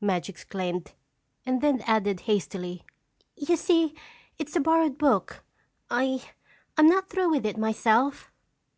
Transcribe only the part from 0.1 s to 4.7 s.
exclaimed and then added hastily: "You see, it's a